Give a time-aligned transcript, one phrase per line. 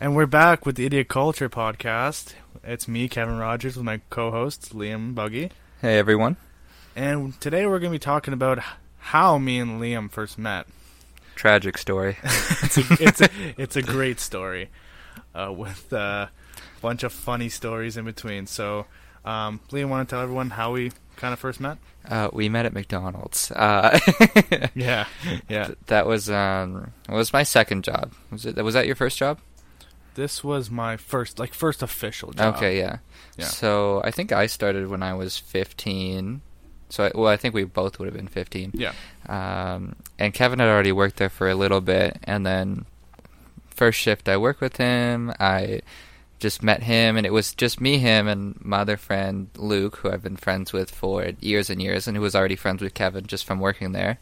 [0.00, 2.34] And we're back with the Idiot Culture podcast.
[2.62, 6.36] It's me, Kevin Rogers, with my co-host Liam Buggy, Hey everyone.
[6.94, 8.58] and today we're going to be talking about
[8.98, 10.66] how me and Liam first met.
[11.34, 12.16] Tragic story.
[12.62, 14.68] It's a, it's a, it's a great story
[15.34, 16.30] uh, with a
[16.82, 18.46] bunch of funny stories in between.
[18.46, 18.86] So,
[19.24, 21.78] um, Liam, want to tell everyone how we kind of first met?
[22.08, 23.50] Uh, we met at McDonald's.
[23.52, 23.98] Uh,
[24.74, 25.06] Yeah,
[25.48, 25.70] yeah.
[25.86, 28.12] that was um, was my second job.
[28.30, 28.56] Was it?
[28.56, 29.38] Was that your first job?
[30.16, 32.56] This was my first, like, first official job.
[32.56, 32.98] Okay, yeah.
[33.36, 33.44] Yeah.
[33.44, 36.40] So I think I started when I was 15.
[36.88, 38.72] So I, well, I think we both would have been 15.
[38.74, 38.92] Yeah.
[39.28, 42.86] Um, and Kevin had already worked there for a little bit, and then
[43.68, 45.32] first shift I worked with him.
[45.38, 45.82] I
[46.38, 50.10] just met him, and it was just me, him, and my other friend Luke, who
[50.10, 53.26] I've been friends with for years and years, and who was already friends with Kevin
[53.26, 54.18] just from working there.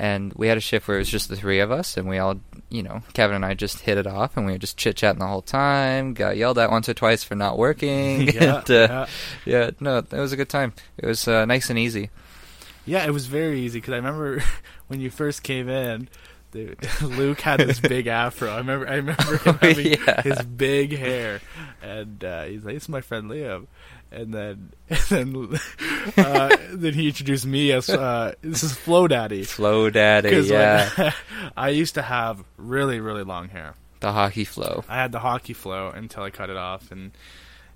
[0.00, 2.18] And we had a shift where it was just the three of us, and we
[2.18, 2.36] all,
[2.68, 5.18] you know, Kevin and I just hit it off, and we were just chit chatting
[5.18, 6.14] the whole time.
[6.14, 8.28] Got yelled at once or twice for not working.
[8.32, 9.06] Yeah, and, uh,
[9.44, 10.72] yeah, no, it was a good time.
[10.98, 12.10] It was uh, nice and easy.
[12.86, 14.40] Yeah, it was very easy because I remember
[14.86, 16.08] when you first came in,
[17.02, 18.50] Luke had this big afro.
[18.50, 20.22] I remember, I remember him having Yeah.
[20.22, 21.40] his big hair,
[21.82, 23.66] and uh, he's like, "This is my friend Liam."
[24.10, 24.72] And then,
[25.10, 25.60] and then,
[26.16, 29.44] uh, then he introduced me as uh, this is Flo Daddy.
[29.44, 31.12] Flow Daddy, yeah.
[31.56, 33.74] I used to have really, really long hair.
[34.00, 34.82] the hockey flow.
[34.88, 37.12] I had the hockey flow until I cut it off and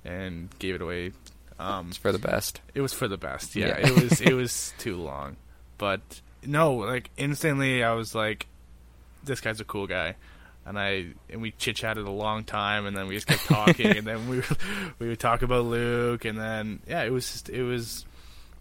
[0.04, 1.12] and gave it away.
[1.58, 2.60] Um, It's for the best.
[2.74, 3.54] it was for the best.
[3.54, 3.88] Yeah, Yeah.
[3.88, 5.36] it was it was too long,
[5.78, 6.00] but
[6.44, 8.46] no, like instantly I was like,
[9.22, 10.16] this guy's a cool guy,
[10.66, 13.86] and I and we chit chatted a long time, and then we just kept talking,
[13.98, 14.56] and then we would-
[14.98, 18.04] we would talk about Luke, and then yeah, it was just it was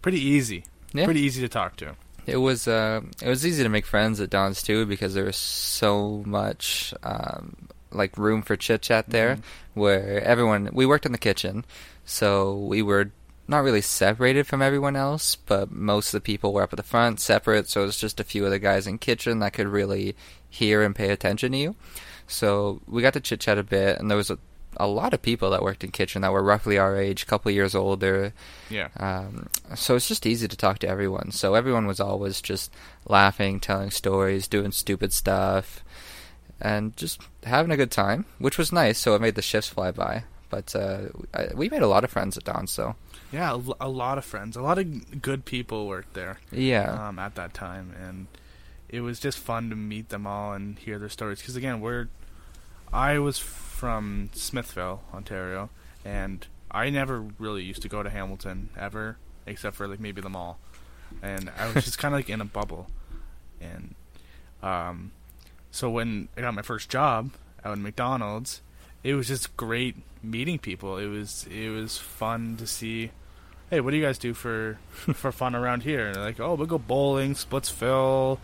[0.00, 1.04] pretty easy, Yeah.
[1.04, 1.94] pretty easy to talk to.
[2.26, 5.36] It was uh, it was easy to make friends at Don's too because there was
[5.36, 7.56] so much um,
[7.90, 9.38] like room for chit chat there,
[9.74, 11.64] where everyone we worked in the kitchen,
[12.04, 13.10] so we were
[13.48, 16.82] not really separated from everyone else, but most of the people were up at the
[16.82, 17.68] front, separate.
[17.68, 20.14] So it was just a few of the guys in kitchen that could really
[20.52, 21.74] hear and pay attention to you.
[22.26, 24.38] So we got to chit chat a bit, and there was a,
[24.76, 27.48] a lot of people that worked in kitchen that were roughly our age, a couple
[27.48, 28.32] of years older.
[28.70, 31.32] Yeah, Um, so it's just easy to talk to everyone.
[31.32, 32.72] So everyone was always just
[33.08, 35.82] laughing, telling stories, doing stupid stuff,
[36.60, 38.98] and just having a good time, which was nice.
[38.98, 40.24] So it made the shifts fly by.
[40.48, 41.08] But uh,
[41.54, 42.66] we made a lot of friends at Dawn.
[42.66, 42.94] So
[43.32, 46.38] yeah, a lot of friends, a lot of good people worked there.
[46.50, 48.26] yeah, um, at that time, and
[48.92, 51.40] it was just fun to meet them all and hear their stories.
[51.40, 52.08] Because again, we're
[52.92, 55.70] I was from Smithville, Ontario,
[56.04, 59.16] and I never really used to go to Hamilton ever,
[59.46, 60.58] except for like maybe the mall,
[61.22, 62.88] and I was just kind of like in a bubble,
[63.60, 63.94] and
[64.62, 65.12] um,
[65.70, 67.32] so when I got my first job
[67.64, 68.60] out in McDonald's,
[69.02, 70.98] it was just great meeting people.
[70.98, 73.10] It was it was fun to see
[73.72, 76.12] hey, what do you guys do for for fun around here?
[76.14, 78.38] Like, oh, we'll go bowling, Splitsville,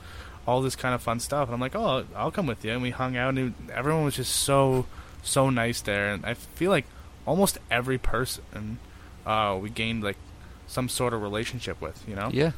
[0.49, 1.49] all this kind of fun stuff.
[1.49, 2.73] And I'm like, oh, I'll come with you.
[2.73, 4.87] And we hung out, and it- everyone was just so
[5.23, 6.11] so nice there.
[6.13, 6.87] And I feel like
[7.27, 8.79] almost every person
[9.27, 10.17] uh, we gained like
[10.67, 12.31] some sort of relationship with, you know?
[12.33, 12.53] yeah.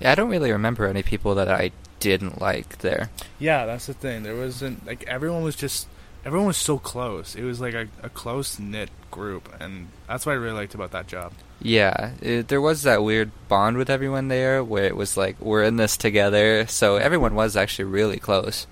[0.00, 1.70] Yeah, I don't really remember any people that I
[2.00, 3.10] didn't like there.
[3.38, 4.24] Yeah, that's the thing.
[4.24, 5.86] There wasn't like everyone was just
[6.24, 7.34] everyone was so close.
[7.34, 10.92] It was like a, a close knit group, and that's what I really liked about
[10.92, 11.32] that job.
[11.60, 15.62] Yeah, it, there was that weird bond with everyone there where it was like we're
[15.62, 16.66] in this together.
[16.66, 18.66] So everyone was actually really close,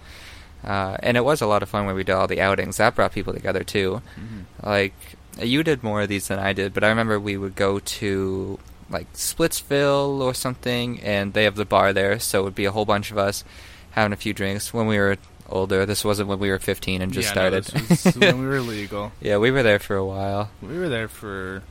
[0.65, 2.79] uh, and it was a lot of fun when we did all the outings.
[2.79, 4.03] That brought people together too.
[4.19, 4.67] Mm-hmm.
[4.67, 4.95] Like
[5.41, 8.59] you did more of these than I did, but I remember we would go to
[8.89, 12.73] like Splitsville or something, and they have the bar there, so it would be a
[12.73, 13.45] whole bunch of us
[13.93, 15.17] having a few drinks when we were
[15.51, 15.87] older.
[15.87, 17.75] This wasn't when we were 15 and just yeah, started.
[17.75, 19.13] No, this was when we were legal.
[19.21, 20.51] Yeah, we were there for a while.
[20.63, 21.63] We were there for.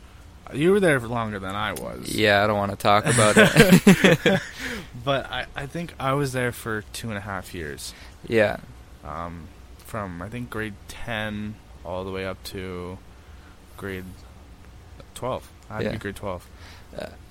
[0.53, 2.13] You were there for longer than I was.
[2.13, 4.41] Yeah, I don't want to talk about it.
[5.03, 7.93] but I, I think I was there for two and a half years.
[8.27, 8.57] Yeah.
[9.03, 9.47] Um,
[9.85, 11.55] from I think grade 10
[11.85, 12.97] all the way up to
[13.77, 14.05] grade
[15.15, 15.49] 12.
[15.69, 15.89] I had yeah.
[15.89, 16.47] to be grade 12.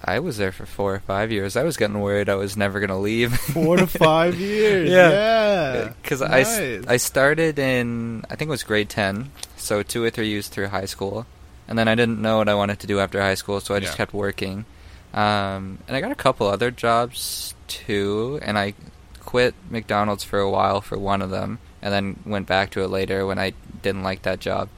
[0.04, 1.56] I was there for four or five years.
[1.56, 3.36] I was getting worried I was never gonna leave.
[3.36, 4.88] Four to five years.
[4.88, 5.10] Yeah.
[5.10, 5.92] Yeah.
[6.02, 6.84] Because I, s- Nice.
[6.86, 10.68] I started in I think it was grade ten, so two or three years through
[10.68, 11.26] high school,
[11.66, 13.80] and then I didn't know what I wanted to do after high school, so I
[13.80, 13.96] just Yeah.
[13.98, 14.64] kept working,
[15.12, 18.74] um, and I got a couple other jobs too, and I
[19.20, 22.88] quit McDonald's for a while for one of them, and then went back to it
[22.88, 23.52] later when I
[23.82, 24.68] didn't like that job.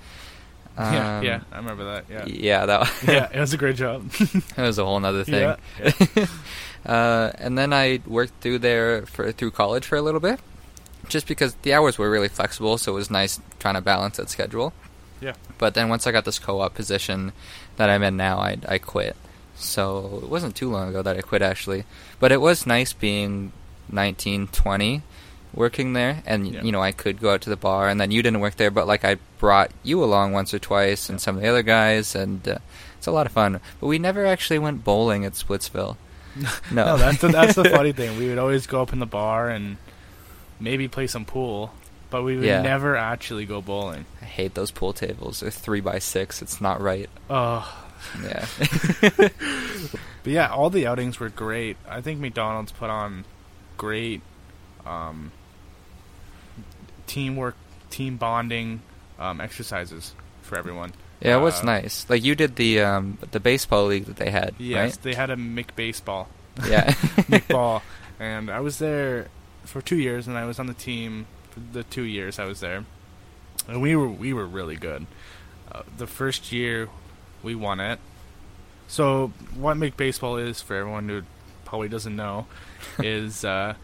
[0.80, 2.04] Yeah, Um, yeah, I remember that.
[2.10, 4.10] Yeah, yeah, that yeah, it was a great job.
[4.20, 5.56] it was a whole other thing.
[5.78, 6.26] Yeah,
[6.86, 10.40] uh, and then I worked through there for through college for a little bit,
[11.08, 14.30] just because the hours were really flexible, so it was nice trying to balance that
[14.30, 14.72] schedule.
[15.20, 15.34] Yeah.
[15.58, 17.32] But then once I got this co-op position
[17.76, 19.16] that I'm in now, I I quit.
[19.56, 21.84] So it wasn't too long ago that I quit actually,
[22.18, 23.52] but it was nice being
[23.92, 25.02] 19, 20
[25.54, 26.62] working there and Yeah.
[26.62, 28.70] you know I could go out to the bar and then you didn't work there
[28.70, 32.14] but like I brought you along once or twice and some of the other guys
[32.14, 32.58] and uh,
[32.98, 35.96] it's a lot of fun but we never actually went bowling at Splitsville
[36.36, 38.16] no, no, that's the, that's the funny thing.
[38.16, 39.78] We would always go up in the bar and
[40.60, 41.74] maybe play some pool,
[42.08, 42.62] but we would Yeah.
[42.62, 44.04] never actually go bowling.
[44.22, 47.66] I hate those pool tables they're three by six it's not right Oh,
[48.22, 48.46] yeah
[50.22, 51.76] But yeah, all the outings were great.
[51.88, 53.24] I think McDonald's put on
[53.78, 54.20] great
[54.84, 55.32] um,
[57.10, 57.56] teamwork,
[57.90, 58.80] team bonding
[59.18, 60.92] um, exercises for everyone.
[61.20, 64.30] yeah it was Uh, nice like you did the um the baseball league that they
[64.30, 66.28] had Yes, right they had a Mick baseball.
[66.66, 66.86] yeah
[67.32, 67.82] Mick ball,
[68.18, 69.28] and I was there
[69.64, 72.60] for two years, and I was on the team for the two years I was
[72.60, 72.84] there,
[73.68, 75.06] and we were we were really good.
[75.70, 76.88] Uh, the first year,
[77.42, 77.98] we won it.
[78.88, 81.22] So what Mick baseball is for everyone who
[81.64, 82.46] probably doesn't know
[82.98, 83.74] is uh,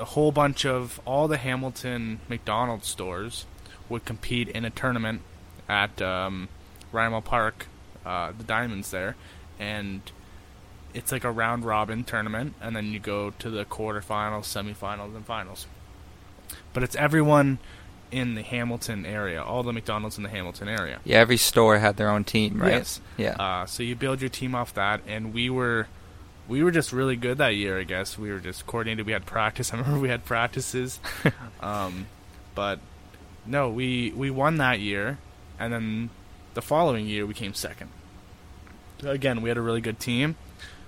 [0.00, 3.46] a whole bunch of all the Hamilton McDonald's stores
[3.88, 5.20] would compete in a tournament
[5.68, 6.48] at um,
[6.92, 7.66] Rymel Park,
[8.04, 9.16] uh, the Diamonds there,
[9.58, 10.00] and
[10.92, 15.24] it's like a round robin tournament, and then you go to the quarterfinals, semifinals, and
[15.26, 15.66] finals.
[16.72, 17.58] But it's everyone
[18.12, 21.00] in the Hamilton area, all the McDonald's in the Hamilton area.
[21.04, 23.00] yeah every store had their own team right Yes.
[23.16, 25.88] yeah Uh, so you build your team off that, and we were
[26.48, 27.78] we were just really good that year.
[27.78, 29.06] I guess we were just coordinated.
[29.06, 29.72] We had practice.
[29.72, 31.00] I remember we had practices,
[31.60, 32.06] um,
[32.54, 32.80] but
[33.46, 35.18] no, we we won that year,
[35.58, 36.10] and then
[36.54, 37.90] the following year we came second.
[39.02, 40.36] Again, we had a really good team.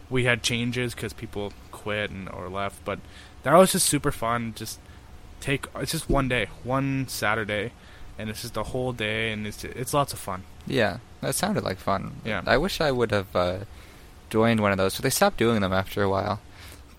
[0.08, 3.00] We had changes because people quit and or left, but
[3.42, 4.54] that was just super fun.
[4.56, 4.78] Just
[5.40, 7.72] take it's just one day, one Saturday,
[8.18, 10.44] and it's just a whole day, and it's it's lots of fun.
[10.66, 12.16] Yeah, that sounded like fun.
[12.24, 12.42] Yeah.
[12.46, 13.58] I wish I would have uh,
[14.30, 16.40] joined one of those, so they stopped doing them after a while.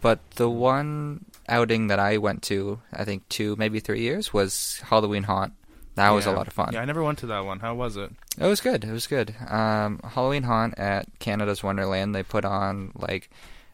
[0.02, 4.82] But the one outing that I went to, I think two, maybe three years, was
[4.86, 5.54] Halloween Haunt.
[5.96, 6.74] That was a lot of fun.
[6.74, 7.60] Yeah, I never went to that one.
[7.60, 8.12] How was it?
[8.38, 8.84] It was good.
[8.84, 9.34] It was good.
[9.50, 12.14] Um, Halloween Haunt at Canada's Wonderland.
[12.14, 13.32] They put on like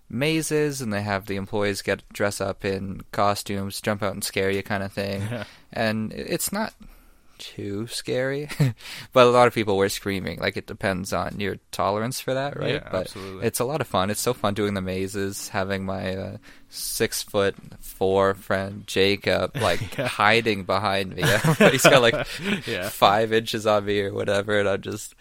[0.09, 4.49] mazes, and they have the employees get dress up in costumes, jump out and scare
[4.49, 5.21] you, kind of thing.
[5.31, 5.43] Yeah.
[5.73, 6.73] And it's not
[7.43, 8.47] too scary,
[9.13, 10.39] but a lot of people were screaming.
[10.39, 12.75] Like it depends on your tolerance for that, right?
[12.75, 13.45] Yeah, but absolutely.
[13.47, 14.09] it's a lot of fun.
[14.09, 16.37] It's so fun doing the mazes, having my uh,
[16.69, 21.23] six foot four friend Jacob like hiding behind me.
[21.71, 22.15] He's got like
[22.65, 22.89] Yeah.
[22.89, 25.15] five inches on me or whatever, and I'm just.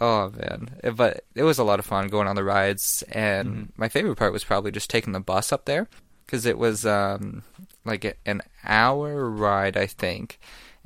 [0.00, 0.94] Oh man!
[0.94, 3.62] But it was a lot of fun going on the rides, and Mm-hmm.
[3.76, 5.88] my favorite part was probably just taking the bus up there
[6.24, 7.42] because it was um,
[7.84, 10.38] like an hour ride, I think,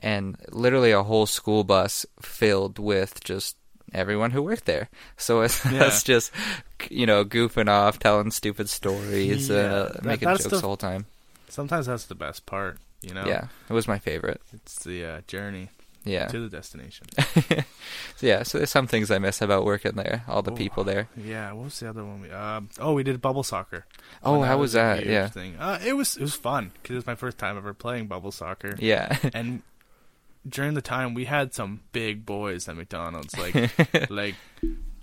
[0.02, 3.56] and literally a whole school bus filled with just
[3.94, 4.88] everyone who worked there.
[5.16, 5.84] So it's Yeah.
[5.84, 6.32] us just
[6.90, 10.76] you know goofing off, telling stupid stories, Yeah, uh, that- making jokes the- the whole
[10.76, 11.06] time.
[11.48, 13.26] Sometimes that's the best part, you know.
[13.26, 14.40] Yeah, it was my favorite.
[14.54, 15.68] it's the uh, journey.
[16.04, 16.26] Yeah.
[16.26, 17.06] to the destination.
[18.16, 20.24] So yeah, so there's some things I miss about working there.
[20.28, 21.08] All the Oh, people there.
[21.16, 22.22] Yeah, what was the other one?
[22.22, 23.84] We, um, oh, we did bubble soccer.
[24.22, 25.06] Oh, how was a that?
[25.06, 25.28] Yeah.
[25.28, 25.56] thing.
[25.58, 28.30] Uh, it was it was fun because it was my first time ever playing bubble
[28.32, 28.74] soccer.
[28.78, 29.16] Yeah.
[29.34, 29.62] and
[30.48, 34.34] during the time we had some big boys at McDonald's, like like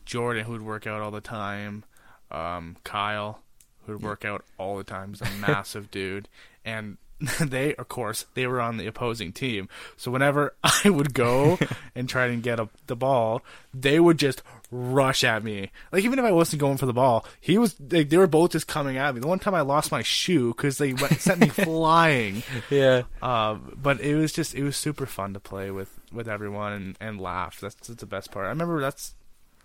[0.05, 1.83] Jordan who would work out all the time,
[2.31, 3.41] um, Kyle
[3.85, 5.09] who would work out all the time.
[5.09, 6.27] He's a massive dude,
[6.65, 6.97] and
[7.39, 9.67] they of course they were on the opposing team.
[9.97, 11.59] So whenever I would go
[11.95, 13.41] and try and get up the ball,
[13.73, 15.71] they would just rush at me.
[15.91, 17.75] Like even if I wasn't going for the ball, he was.
[17.79, 19.21] Like, they were both just coming at me.
[19.21, 22.43] The one time I lost my shoe because they went, sent me flying.
[22.69, 23.03] yeah.
[23.21, 26.97] Um, but it was just it was super fun to play with with everyone and,
[26.99, 27.59] and laugh.
[27.59, 28.45] That's, that's the best part.
[28.45, 29.13] I remember that's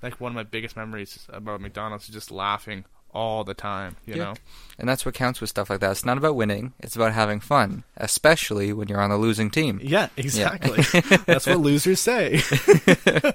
[0.02, 3.96] like one of my biggest memories about McDonald's is just laughing all the time.
[4.06, 4.24] You Yeah.
[4.24, 4.34] know,
[4.78, 5.92] And that's what counts with stuff like that.
[5.92, 6.72] It's not about winning.
[6.80, 9.78] It's about having fun, especially when you're on the losing team.
[9.82, 10.82] yeah, exactly.
[11.26, 12.40] that's what losers say.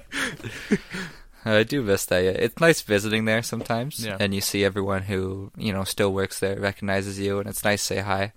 [1.44, 2.22] I do miss that.
[2.22, 2.30] Yeah.
[2.32, 4.18] It's nice visiting there sometimes, Yeah.
[4.20, 7.80] and you see everyone who you know still works there recognizes you, and it's nice
[7.82, 8.32] to say hi.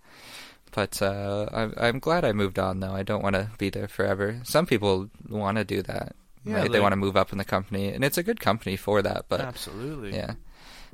[0.72, 2.94] But uh, I'm I'm glad I moved on though.
[2.94, 4.40] I don't want to be there forever.
[4.44, 6.16] Some people want to do that.
[6.46, 6.72] Yeah, right?
[6.72, 9.26] they want to move up in the company, and it's a good company for that.
[9.30, 10.14] But Absolutely.
[10.16, 10.34] yeah.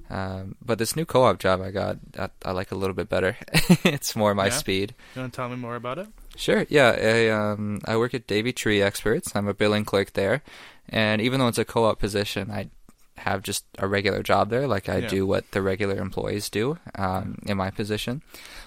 [0.10, 3.38] Um, but this new co-op job I got, I, I like a little bit better.
[3.84, 4.52] it's more my Yeah?
[4.52, 4.96] speed.
[5.16, 6.08] You want to tell me more about it?
[6.36, 6.66] Sure.
[6.70, 6.90] Yeah.
[6.92, 9.36] I um I work at Davey Tree Experts.
[9.36, 10.42] I'm a billing clerk there,
[10.90, 12.70] and even though it's a co-op position, I
[13.18, 14.66] have just a regular job there.
[14.68, 15.08] Like I Yeah.
[15.10, 18.22] do what the regular employees do um, in my position.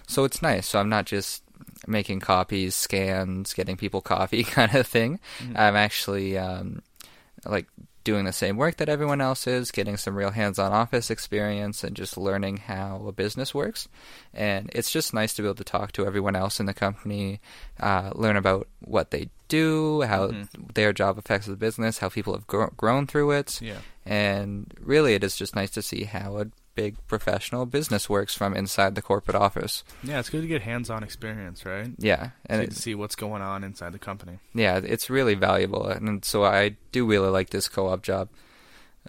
[0.06, 0.66] So it's nice.
[0.68, 1.42] So I'm not just
[1.86, 5.18] making copies, scans, getting people coffee kind of thing.
[5.56, 6.82] I'm actually um,
[7.44, 7.66] like
[8.04, 11.94] doing the same work that everyone else is, getting some real hands-on office experience, and
[11.94, 13.88] just learning how a business works.
[14.34, 17.40] And it's just nice to be able to talk to everyone else in the company,
[17.78, 20.32] uh, learn about what they do, how
[20.74, 23.60] their job affects the business, how people have gro- grown through it.
[23.62, 23.78] Yeah.
[24.04, 28.54] And really, it is just nice to see how a big professional business works from
[28.54, 29.84] inside the corporate office.
[30.02, 31.90] Yeah, it's good to get hands-on experience, right?
[31.98, 34.38] Yeah, and it's, see what's going on inside the company.
[34.54, 38.28] yeah, it's really valuable, and so I do really like this co-op job.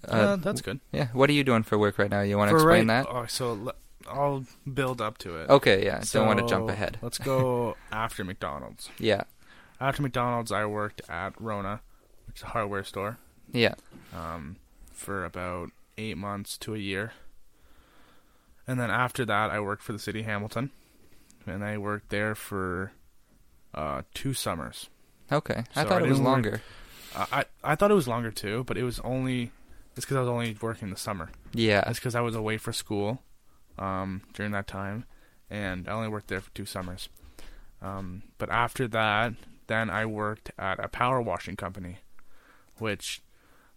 [0.07, 0.79] Uh, that's good.
[0.91, 2.21] Yeah, what are you doing for work right now?
[2.21, 3.07] You want to explain right- that?
[3.09, 3.73] Oh, so
[4.07, 5.49] I'll build up to it.
[5.49, 6.01] Okay, yeah.
[6.11, 6.97] don't want to jump ahead.
[7.01, 8.89] Let's go after McDonald's.
[8.99, 9.23] Yeah,
[9.79, 11.81] After McDonald's, I worked at Rona,
[12.27, 13.17] which is a hardware store,
[13.51, 13.75] yeah,
[14.15, 14.57] um,
[14.91, 17.13] for about eight months to a year.
[18.67, 20.71] And then after that, I worked for the city of Hamilton,
[21.45, 22.91] and I worked there for
[23.73, 24.89] uh, two summers.
[25.31, 25.63] okay.
[25.75, 26.61] I So thought I it was work- longer.
[27.15, 29.51] Uh, I I thought it was longer too, but it was only
[29.95, 31.29] it's because I was only working the summer.
[31.53, 33.21] Yeah, That's because I was away for school
[33.77, 35.05] um, during that time,
[35.49, 37.09] and I only worked there for two summers.
[37.81, 39.33] Um, but after that,
[39.67, 41.97] then I worked at a power washing company,
[42.79, 43.21] which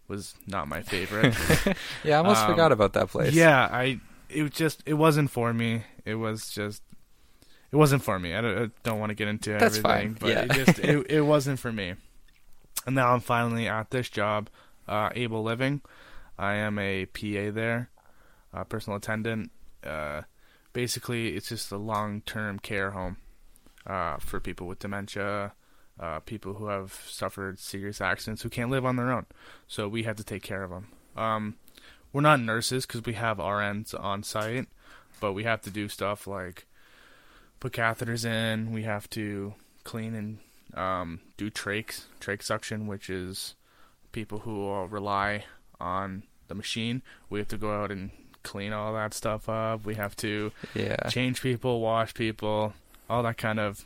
[0.07, 1.35] was not my favorite.
[2.03, 2.15] yeah.
[2.15, 3.33] I almost um, forgot about that place.
[3.35, 5.83] yeah, I it just it wasn't for me.
[6.05, 6.83] It was just
[7.71, 8.33] it wasn't for me.
[8.33, 10.43] I don't, I don't want to get into That's everything, fine, but yeah.
[10.43, 11.95] it just it, it wasn't for me.
[12.85, 14.49] And now I'm finally at this job,
[14.87, 15.81] uh, Able Living.
[16.37, 17.89] I am a PA there,
[18.53, 19.51] uh, personal attendant.
[19.83, 20.21] Uh,
[20.71, 23.17] basically, it's just a long-term care home
[23.85, 25.53] uh, for people with dementia,
[25.99, 29.25] uh, people who have suffered serious accidents who can't live on their own.
[29.67, 30.87] So we have to take care of them.
[31.15, 31.55] Um,
[32.13, 34.67] we're not nurses because we have RNs on site,
[35.19, 36.65] but we have to do stuff like
[37.59, 38.71] put catheters in.
[38.71, 40.37] We have to clean and
[40.79, 43.55] um, do trachs, trach suction, which is
[44.11, 45.45] people who uh, rely
[45.79, 47.01] on the machine.
[47.29, 48.11] We have to go out and
[48.43, 49.85] clean all that stuff up.
[49.85, 52.73] We have to yeah, change people, wash people,
[53.09, 53.85] all that kind of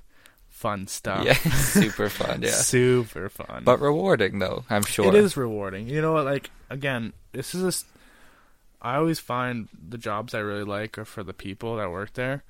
[0.49, 1.25] fun stuff.
[1.25, 1.33] yeah.
[1.53, 2.41] Super fun.
[2.43, 3.63] Yeah, Super fun.
[3.63, 4.63] but rewarding though.
[4.69, 5.87] I'm sure It is rewarding.
[5.87, 6.25] You know what?
[6.25, 7.63] Like again, this is.
[7.63, 7.90] A,
[8.81, 12.43] I always find the jobs I really like are for the people that work there.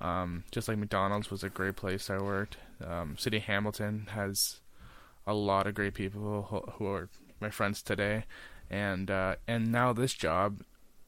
[0.00, 2.56] Um, just like McDonald's was a great place I worked.
[2.84, 4.60] Um, City Hamilton has
[5.26, 7.08] a lot of great people who, who are
[7.40, 8.24] my friends today,
[8.70, 10.62] and uh, and now this job,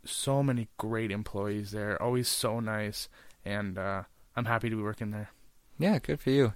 [0.04, 2.00] so many great employees there.
[2.00, 3.08] Always so nice,
[3.44, 4.02] and uh,
[4.36, 5.30] I'm happy to be working there.
[5.78, 6.52] Yeah, good for you.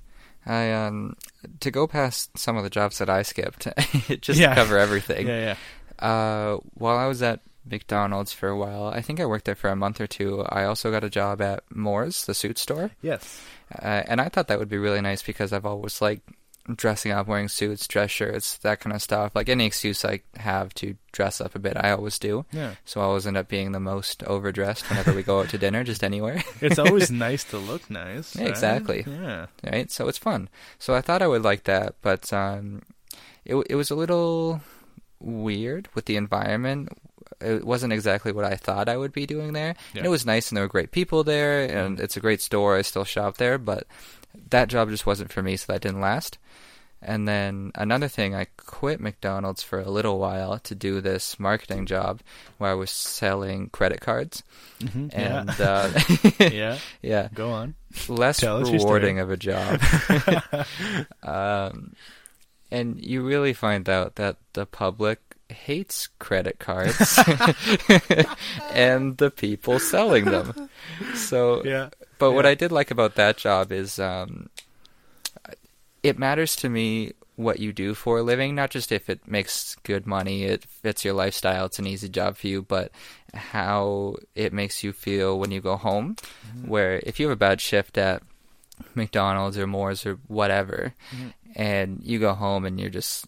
[0.46, 1.16] I um
[1.60, 3.66] to go past some of the jobs that I skipped,
[4.20, 4.50] just Yeah.
[4.50, 5.26] to cover everything.
[5.28, 5.56] Yeah,
[6.00, 6.06] yeah.
[6.08, 9.70] Uh, while I was at McDonald's for a while, I think I worked there for
[9.70, 10.42] a month or two.
[10.48, 13.40] I also got a job at Moore's, the suit store, Yes.
[13.74, 16.28] uh, and I thought that would be really nice because I've always liked
[16.76, 19.32] dressing up, wearing suits, dress shirts, that kind of stuff.
[19.34, 22.44] Like any excuse I have to dress up a bit, I always do.
[22.52, 22.74] Yeah.
[22.84, 25.82] So I always end up being the most overdressed whenever we go out to dinner,
[25.82, 26.44] just anywhere.
[26.60, 28.36] It's always nice to look nice.
[28.36, 28.50] Yeah, right?
[28.50, 29.04] exactly.
[29.06, 29.46] Yeah.
[29.64, 29.90] right?
[29.90, 30.50] So it's fun.
[30.78, 32.82] So I thought I would like that, but um,
[33.46, 34.60] it it was a little
[35.20, 36.90] weird with the environment.
[37.40, 39.74] It wasn't exactly what I thought I would be doing there.
[39.92, 39.98] Yeah.
[40.00, 42.76] And it was nice, and there were great people there, and it's a great store.
[42.76, 43.86] I still shop there, but
[44.50, 46.38] that job just wasn't for me, so that didn't last.
[47.00, 51.86] And then another thing, I quit McDonald's for a little while to do this marketing
[51.86, 52.22] job
[52.58, 54.42] where I was selling credit cards.
[54.80, 55.64] Mhm, And yeah.
[55.64, 56.00] uh,
[56.52, 56.78] yeah.
[57.00, 57.76] yeah, Go on.
[58.08, 59.80] less Tell rewarding of a job.
[61.22, 61.94] um,
[62.70, 67.18] and you really find out that the public hates credit cards
[68.72, 70.68] and the people selling them.
[71.14, 71.90] So, Yeah.
[72.18, 74.48] but what I did like about that job is um,
[76.02, 79.76] it matters to me what you do for a living, not just if it makes
[79.84, 82.90] good money, it fits your lifestyle, it's an easy job for you, but
[83.32, 86.16] how it makes you feel when you go home.
[86.66, 88.22] Where if you have a bad shift at
[88.96, 90.94] McDonald's or Moore's or whatever,
[91.54, 93.26] and you go home and you're just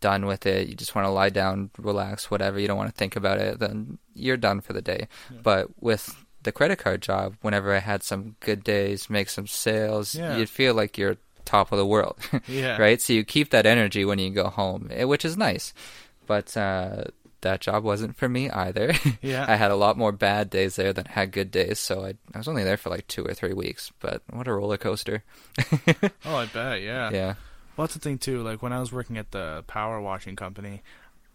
[0.00, 2.96] done with it, you just want to lie down, relax, whatever, you don't want to
[2.96, 5.08] think about it, then you're done for the day.
[5.42, 10.14] But with the credit card job, whenever I had some good days, make some sales,
[10.14, 10.36] Yeah.
[10.36, 12.18] you'd feel like you're top of the world.
[12.46, 12.76] Yeah.
[12.78, 13.00] right?
[13.00, 15.72] So you keep that energy when you go home, eh, which is nice.
[16.26, 17.04] But uh,
[17.40, 18.92] that job wasn't for me either.
[19.22, 19.44] Yeah.
[19.48, 22.38] I had a lot more bad days there than had good days, so I, I
[22.38, 23.90] was only there for like two or three weeks.
[24.00, 25.24] But what a roller coaster!
[26.24, 26.82] Oh, I bet.
[26.82, 27.10] Yeah.
[27.10, 27.34] yeah.
[27.80, 28.42] Well, that's the thing too.
[28.42, 30.82] Like when I was working at the power washing company,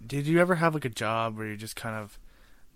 [0.06, 2.20] did you ever have like a job where you just kind of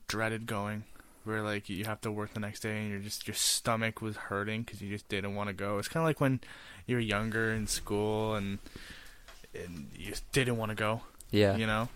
[0.07, 0.85] dreaded going,
[1.23, 4.15] where like you have to work the next day and you're just your stomach was
[4.15, 5.77] hurting because you just didn't want to go.
[5.77, 6.39] It's kind of like when
[6.87, 8.57] you were younger in school and
[9.53, 11.01] and you just didn't want to go.
[11.29, 11.55] Yeah.
[11.55, 11.89] You know.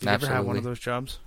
[0.00, 1.18] Did you ever have one of those jobs?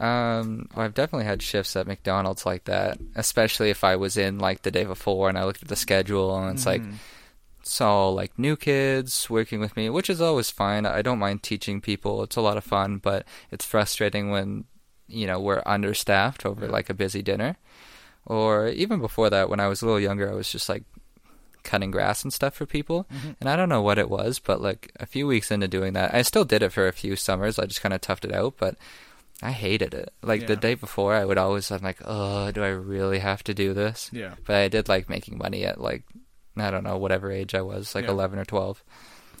[0.00, 4.38] Um, well, I've definitely had shifts at McDonald's like that, especially if I was in
[4.38, 6.80] like the day before and I looked at the schedule and it's like
[7.80, 10.86] All like new kids working with me, which is always fine.
[10.86, 12.98] I don't mind teaching people; it's a lot of fun.
[12.98, 14.64] But it's frustrating when
[15.06, 17.56] you know we're understaffed over like a busy dinner,
[18.26, 20.84] or even before that, when I was a little younger, I was just like
[21.62, 23.32] cutting grass and stuff for people, mm-hmm.
[23.40, 26.14] and I don't know what it was, but like a few weeks into doing that,
[26.14, 27.58] I still did it for a few summers.
[27.58, 28.76] I just kind of toughed it out, but.
[29.42, 30.12] I hated it.
[30.22, 33.52] Like the day before, I would always, I'm like, oh, do I really have to
[33.52, 34.08] do this?
[34.12, 34.34] Yeah.
[34.46, 36.04] But I did like making money at like,
[36.56, 38.12] I don't know, whatever age I was, like Yeah.
[38.12, 38.82] 11 or 12.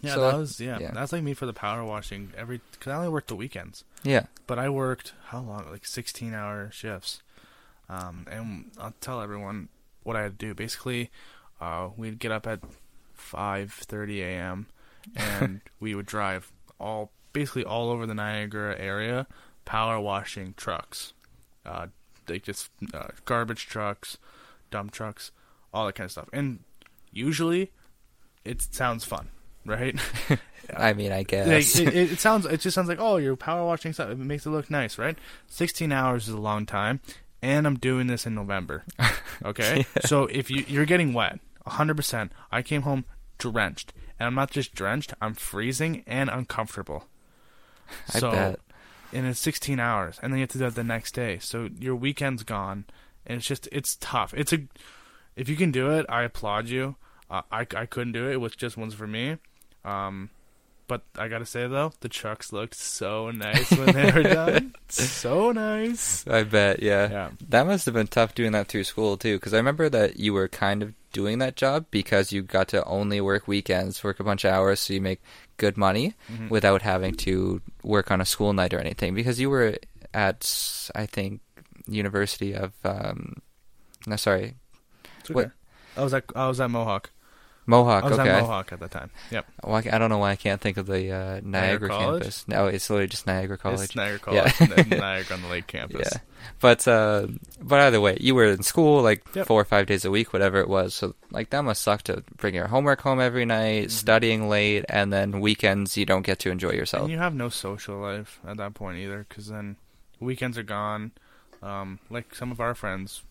[0.02, 0.90] Yeah, So that I- was yeah, yeah.
[0.92, 3.84] That's like me for the power washing every because I only worked the weekends.
[4.02, 4.26] Yeah.
[4.46, 5.70] but I worked how long?
[5.70, 7.22] Like sixteen hour shifts.
[7.88, 9.68] Um, and I'll tell everyone
[10.02, 10.54] what I had to do.
[10.54, 11.10] Basically,
[11.60, 12.60] uh, we'd get up at
[13.14, 14.66] five thirty a.m.
[15.16, 19.26] and we would drive all basically all over the Niagara area,
[19.64, 21.14] power washing trucks,
[21.64, 21.86] uh,
[22.28, 24.18] like just uh, garbage trucks,
[24.70, 25.30] dump trucks,
[25.72, 26.28] all that kind of stuff.
[26.32, 26.60] And
[27.14, 27.70] usually,
[28.44, 29.28] it sounds fun,
[29.64, 29.98] right?
[30.76, 31.78] I mean, I guess.
[31.78, 34.46] it, it, it sounds it just sounds like oh you're power washing stuff it makes
[34.46, 35.18] it look nice right?
[35.48, 37.00] 16 hours is a long time
[37.42, 38.84] and i'm doing this in november
[39.44, 39.84] okay?
[40.04, 43.04] So if you you're getting wet 100% i came home
[43.38, 47.04] drenched and i'm not just drenched i'm freezing and uncomfortable.
[48.14, 48.60] I so bet.
[49.12, 51.38] and it's 16 hours and then you have to do that the next day.
[51.38, 52.84] So your weekend's gone
[53.26, 54.32] and it's just it's tough.
[54.34, 54.60] It's a
[55.36, 56.94] if you can do it i applaud you
[57.30, 59.36] uh, i i couldn't do it it was just ones for me
[59.84, 60.30] um
[60.86, 64.74] but I gotta say though, the trucks looked so nice when they were done.
[64.90, 66.26] so nice.
[66.28, 67.08] I bet, yeah.
[67.10, 67.30] Yeah.
[67.48, 70.34] That must have been tough doing that through school, too, because I remember that you
[70.34, 74.24] were kind of doing that job because you got to only work weekends, work a
[74.24, 75.22] bunch of hours so you make
[75.56, 76.50] good money Mm-hmm.
[76.50, 79.14] without having to work on a school night or anything.
[79.14, 79.78] Because you were
[80.12, 81.40] at, I think,
[81.88, 83.36] University of, um,
[84.06, 84.56] no, sorry,
[85.30, 85.34] okay.
[85.34, 85.50] What-
[85.96, 87.10] I was at I was at Mohawk.
[87.66, 88.28] Mohawk, I was okay.
[88.28, 89.10] at Mohawk at the time.
[89.30, 89.46] Yep.
[89.62, 92.22] Well, I I don't know why I can't think of the uh, Niagara, College?
[92.22, 92.44] campus.
[92.46, 93.80] No, it's literally just Niagara College.
[93.80, 96.10] It's Niagara College, and Niagara on the Lake campus.
[96.12, 96.20] Yeah,
[96.60, 97.28] but uh,
[97.62, 99.46] but either way, you were in school like Yep.
[99.46, 100.92] four or five days a week, whatever it was.
[100.94, 105.10] So like that must suck to bring your homework home every night, studying late, and
[105.10, 107.04] then weekends you don't get to enjoy yourself.
[107.04, 109.76] And you have no social life at that point either, because then
[110.20, 111.12] weekends are gone.
[111.62, 113.22] Um, like some of our friends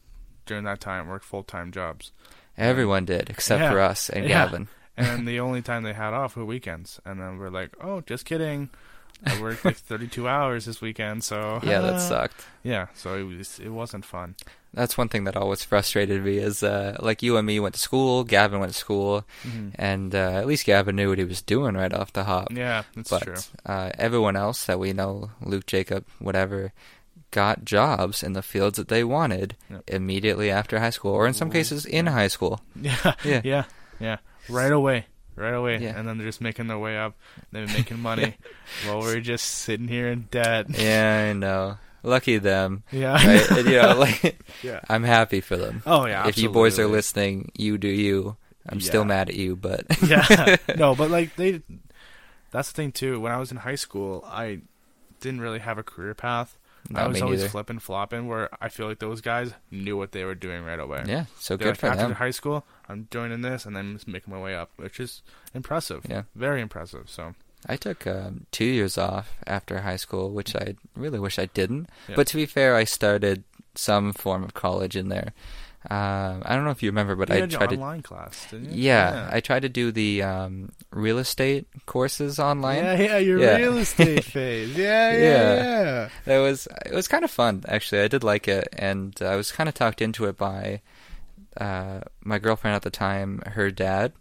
[0.45, 2.11] during that time worked full time jobs,
[2.57, 3.71] Everyone did except Yeah.
[3.71, 4.45] for us and Yeah.
[4.45, 4.67] Gavin.
[4.97, 6.99] and the only time they had off were weekends.
[7.05, 8.69] And then we're like, oh, just kidding.
[9.25, 12.45] I worked like 32 hours this weekend, so Yeah, that sucked.
[12.61, 14.35] Yeah, so it was it wasn't fun.
[14.73, 17.79] that's one thing that always frustrated me is uh, like you and me went to
[17.79, 19.69] school, Gavin went to school, Mm-hmm.
[19.75, 22.49] and uh, at least Gavin knew what he was doing right off the hop.
[22.51, 23.35] Yeah, that's but true.
[23.65, 26.73] Uh, everyone else that we know, Luke, Jacob, whatever,
[27.33, 29.83] got jobs in the fields that they wanted Yep.
[29.87, 32.61] immediately after high school, or in some cases in high school.
[32.79, 33.41] Yeah, Yeah.
[33.43, 33.63] yeah,
[33.99, 34.17] yeah.
[34.47, 35.97] Right away, right away, Yeah.
[35.97, 37.15] and then they're just making their way up.
[37.51, 38.35] They're making money
[38.85, 40.67] while we're just sitting here in debt.
[40.69, 41.77] Yeah, I know.
[42.05, 42.83] Lucky them.
[42.91, 43.49] Yeah, Right?
[43.51, 44.81] And, you know, like yeah.
[44.89, 45.81] I'm happy for them.
[45.85, 48.35] Oh yeah, if you boys are listening, you do you.
[48.67, 51.61] I'm still mad at you, but yeah, no, but like they,
[52.51, 53.19] that's the thing too.
[53.19, 54.61] When I was in high school, I
[55.19, 56.57] didn't really have a career path.
[56.93, 57.49] I was always neither.
[57.49, 58.27] flipping, flopping.
[58.27, 61.03] Where I feel like those guys knew what they were doing right away.
[61.07, 62.11] yeah, so They're good like, for after them.
[62.13, 65.21] high school, I'm joining this, and then just making my way up, which is
[65.53, 66.05] impressive.
[66.09, 66.23] Yeah.
[66.35, 67.09] very impressive.
[67.09, 67.35] So
[67.67, 71.89] I took um, two years off after high school, which I really wish I didn't.
[72.09, 72.15] Yeah.
[72.15, 73.43] But to be fair, I started
[73.75, 75.33] some form of college in there.
[75.89, 77.75] Um, I don't know if you remember, but you I had your tried to.
[77.75, 78.83] online class, didn't you?
[78.83, 82.77] Yeah, I tried to do the um, real estate courses online.
[82.83, 83.57] Yeah, yeah, your Yeah.
[83.57, 84.75] real estate phase.
[84.77, 86.09] Yeah, yeah, Yeah.
[86.25, 86.35] yeah.
[86.37, 88.01] It was it was kind of fun actually.
[88.01, 90.79] I did like it, and I was kind of talked into it by
[91.57, 94.13] uh, my girlfriend at the time, her dad,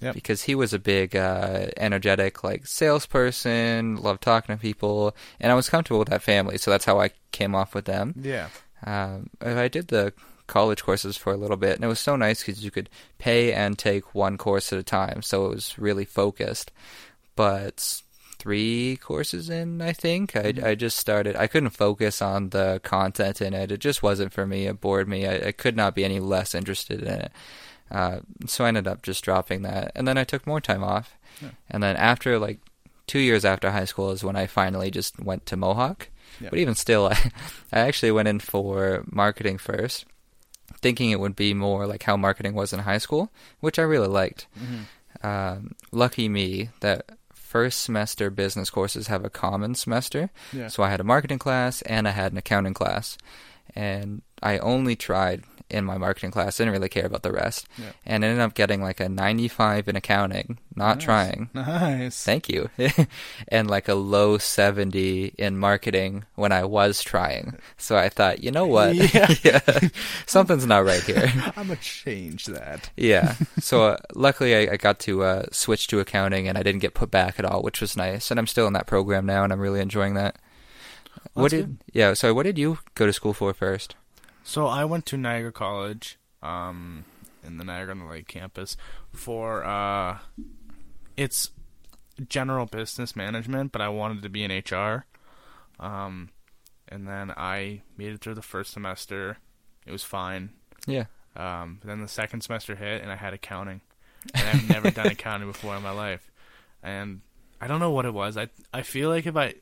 [0.00, 0.14] Yep.
[0.14, 5.54] because he was a big, uh, energetic like salesperson, loved talking to people, and I
[5.54, 8.14] was comfortable with that family, so that's how I came off with them.
[8.20, 8.48] Yeah.
[8.84, 10.12] Um, I did the
[10.52, 13.54] college courses for a little bit, and it was so nice because you could pay
[13.54, 16.70] and take one course at a time, so it was really focused.
[17.34, 18.02] But
[18.38, 21.36] three courses in, I think I, I just started.
[21.36, 23.72] I couldn't focus on the content in it.
[23.72, 24.66] It just wasn't for me.
[24.66, 25.26] It bored me.
[25.26, 27.32] I, I could not be any less interested in it.
[27.90, 31.16] Uh, so I ended up just dropping that, and then I took more time off.
[31.40, 31.50] Yeah.
[31.70, 32.58] And then after like
[33.06, 36.10] two years after high school is when I finally just went to Mohawk.
[36.40, 36.50] Yeah.
[36.50, 37.30] But even still, I,
[37.72, 40.04] I actually went in for marketing first,
[40.82, 44.08] thinking it would be more like how marketing was in high school, which I really
[44.08, 44.46] liked.
[44.58, 45.26] Mm-hmm.
[45.26, 50.30] Um, lucky me that first semester business courses have a common semester.
[50.52, 50.68] Yeah.
[50.68, 53.16] So I had a marketing class and I had an accounting class.
[53.74, 57.66] And I only tried in my marketing class, didn't really care about the rest.
[57.78, 57.92] Yeah.
[58.06, 61.04] And ended up getting like a 95 in accounting, not Nice.
[61.04, 61.50] trying.
[61.54, 62.22] Nice.
[62.24, 62.70] Thank you.
[63.48, 67.58] and like a low 70 in marketing when I was trying.
[67.78, 68.94] So I thought, you know what?
[68.94, 69.60] Yeah.
[70.26, 71.32] Something's not right here.
[71.56, 72.90] I'm gonna change that.
[72.96, 73.36] yeah.
[73.60, 76.94] So uh, luckily I, I got to uh, switch to accounting and I didn't get
[76.94, 78.30] put back at all, which was nice.
[78.30, 80.36] And I'm still in that program now and I'm really enjoying that.
[81.34, 83.96] what that's did Yeah, so what did you go to school for first?
[84.44, 87.04] So I went to Niagara College, um,
[87.44, 88.76] in the Niagara on the Lake campus
[89.12, 90.18] for uh,
[91.16, 91.50] it's
[92.28, 95.06] general business management, but I wanted to be in HR.
[95.80, 96.30] Um,
[96.88, 99.38] and then I made it through the first semester.
[99.86, 100.50] It was fine.
[100.86, 101.06] Yeah.
[101.34, 103.80] Um, but then the second semester hit, and I had accounting,
[104.34, 106.30] and I've never done accounting before in my life,
[106.82, 107.22] and
[107.60, 108.36] I don't know what it was.
[108.36, 109.54] I I feel like if I,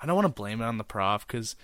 [0.00, 1.56] I don't want to blame it on the prof because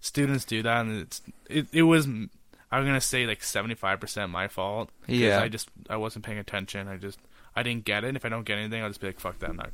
[0.00, 2.06] students do that, and it's it it was.
[2.06, 4.90] I'm gonna say like 75 percent my fault.
[5.06, 5.40] Yeah.
[5.40, 6.88] I just I wasn't paying attention.
[6.88, 7.18] I just
[7.54, 8.08] I didn't get it.
[8.08, 9.50] And if I don't get anything, I'll just be like, fuck that.
[9.50, 9.70] I'm not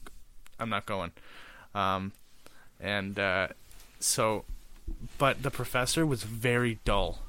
[0.59, 1.13] I'm not going.
[1.75, 2.13] Um,
[2.81, 3.49] and uh,
[3.99, 4.45] so,
[5.19, 7.21] but the professor was very dull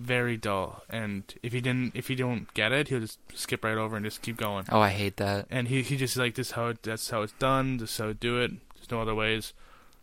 [0.00, 0.82] very dull.
[0.88, 4.04] And if he didn't, if he don't get it, he'll just skip right over and
[4.04, 4.64] just keep going.
[4.70, 5.46] Oh, I hate that.
[5.50, 7.76] And he he just like this is how it, that's how it's done.
[7.76, 8.52] This is how do it.
[8.74, 9.52] There's no other ways.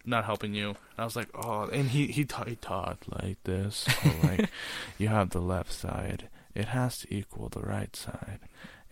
[0.07, 0.69] Not helping you.
[0.69, 1.63] And I was like, oh.
[1.67, 3.85] And he he taught he taught like this.
[4.23, 4.49] Like
[4.97, 6.29] you have the left side.
[6.55, 8.39] It has to equal the right side.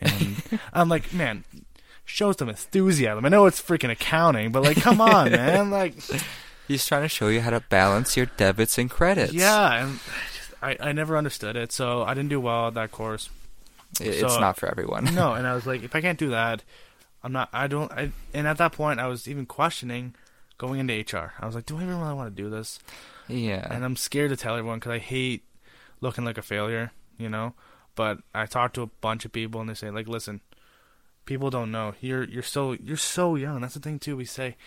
[0.01, 1.45] And I'm like, man,
[2.03, 3.25] show some enthusiasm.
[3.25, 5.71] I know it's freaking accounting, but like, come on, man.
[5.71, 5.93] Like,
[6.67, 9.31] He's trying to show you how to balance your debits and credits.
[9.33, 9.85] yeah.
[9.87, 9.99] And
[10.61, 13.29] I I never understood it, so I didn't do well at that course.
[14.01, 15.05] It- So- it's not for everyone.
[15.15, 16.61] no, and I was like, if I can't do that,
[17.23, 17.49] I'm not.
[17.53, 17.89] I don't.
[17.91, 20.13] I, and at that point, I was even questioning
[20.57, 21.33] going into HR.
[21.39, 22.79] I was like, do I even really want to do this?
[23.27, 23.67] Yeah.
[23.69, 25.43] And I'm scared to tell everyone because I hate
[26.01, 27.53] looking like a failure, you know.
[27.95, 30.41] But I talked to a bunch of people, and they say, like, listen,
[31.25, 31.93] people don't know.
[32.01, 33.61] You're you're so you're so young.
[33.61, 34.17] That's the thing too.
[34.17, 34.57] We say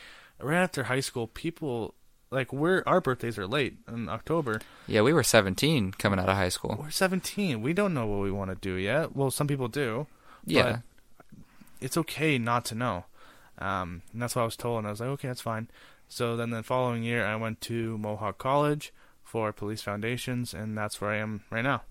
[0.40, 1.94] right after high school, people
[2.30, 4.60] like we're our birthdays are late in October.
[4.86, 6.76] yeah, we were 17 coming out of high school.
[6.78, 7.62] We're 17.
[7.62, 9.14] We don't know what we want to do yet.
[9.16, 10.06] Well, some people do.
[10.44, 10.78] Yeah.
[11.80, 13.04] it's okay not to know.
[13.58, 15.68] Um, and that's what I was told, and I was like, okay, that's fine.
[16.08, 18.92] So then the following year, I went to Mohawk College
[19.24, 21.82] for Police Foundations, and that's where I am right now.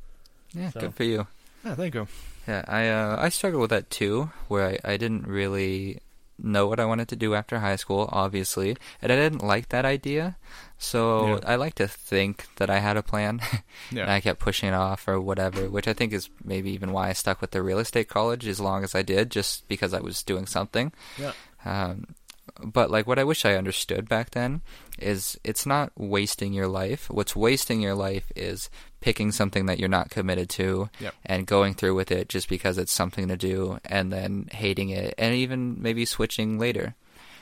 [0.53, 1.27] Yeah, So- good for you.
[1.65, 2.07] Yeah, thank you.
[2.47, 5.99] Yeah, I uh, I struggled with that too, where I, I didn't really
[6.39, 9.83] know what I wanted to do after high school, obviously, and I didn't like that
[9.83, 10.37] idea.
[10.77, 11.39] So Yeah.
[11.45, 13.41] I like to think that I had a plan,
[13.91, 14.03] Yeah.
[14.03, 17.09] and I kept pushing it off or whatever, which I think is maybe even why
[17.09, 19.99] I stuck with the real estate college as long as I did, just because I
[19.99, 20.93] was doing something.
[21.19, 21.33] Yeah.
[21.67, 22.15] Um,
[22.63, 24.61] but like what I wish I understood back then
[24.97, 27.07] is it's not wasting your life.
[27.09, 31.13] What's wasting your life is picking something that you're not committed to Yep.
[31.25, 35.13] and going through with it just because it's something to do and then hating it
[35.19, 36.95] and even maybe switching later.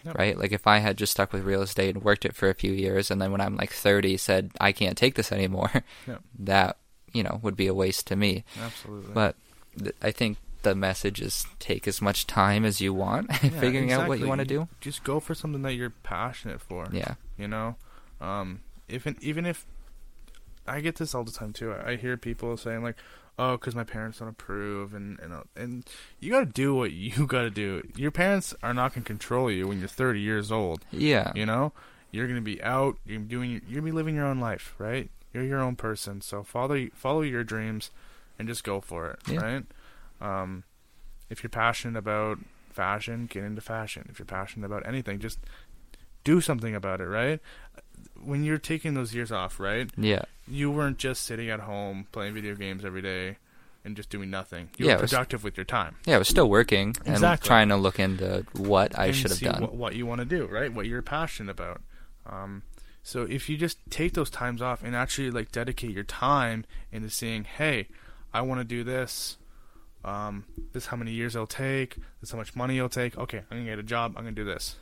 [0.06, 0.18] Yep.
[0.18, 0.38] Right?
[0.38, 2.74] Like if I had just stuck with real estate and worked it for a few
[2.74, 5.72] years and then when I'm like 30 said I can't take this anymore,
[6.08, 6.22] Yep.
[6.40, 6.78] that,
[7.14, 8.44] you know, would be a waste to me.
[8.62, 9.14] Absolutely.
[9.14, 9.36] But
[9.82, 13.92] th- I think the message is take as much time as you want Yeah, figuring
[13.94, 14.68] out what you want to do.
[14.82, 16.88] Just go for something that you're passionate for.
[16.92, 17.16] Yeah.
[17.38, 17.76] You know,
[18.20, 19.66] um, even even if
[20.68, 21.72] I get this all the time too.
[21.72, 22.96] I, I hear people saying like,
[23.38, 25.86] "Oh, because my parents don't approve," and and uh, and
[26.20, 27.84] you got to do what you got to do.
[27.96, 30.84] Your parents are not gonna control you when you're 30 years old.
[30.92, 31.32] Yeah.
[31.36, 31.72] You know,
[32.12, 32.98] you're gonna be out.
[33.06, 33.52] You're doing.
[33.52, 35.10] You're gonna be living your own life, right?
[35.34, 36.22] You're your own person.
[36.22, 37.92] So follow follow your dreams,
[38.40, 39.42] and just go for it, Yeah.
[39.42, 39.66] right?
[40.22, 40.64] Um,
[41.30, 42.40] if you're passionate about
[42.72, 44.08] fashion, get into fashion.
[44.10, 45.40] If you're passionate about anything, just
[46.24, 47.40] do something about it, right?
[48.24, 49.90] When you're taking those years off, right?
[49.98, 50.24] Yeah.
[50.48, 53.38] You weren't just sitting at home playing video games every day
[53.84, 54.70] and just doing nothing.
[54.78, 55.96] You Yeah, were it was- productive with your time.
[56.06, 59.40] Yeah, I was still working and trying to look into what I and should have
[59.40, 59.62] done.
[59.62, 60.74] What, what you want to do, right?
[60.74, 61.82] What you're passionate about.
[62.26, 62.64] Um,
[63.04, 67.10] so if you just take those times off and actually like dedicate your time into
[67.12, 67.88] seeing, hey,
[68.34, 69.38] I want to do this.
[70.06, 71.96] Um, this is how many years it'll take.
[71.96, 73.18] This is how much money it'll take.
[73.18, 74.14] Okay, I'm gonna get a job.
[74.16, 74.76] I'm gonna do this,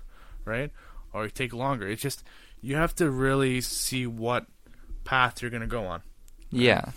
[0.45, 0.69] right?
[1.13, 1.87] Or it take longer.
[1.87, 2.23] It's just
[2.61, 4.45] you have to really see what
[5.05, 6.01] path you're gonna go on.
[6.51, 6.91] yeah.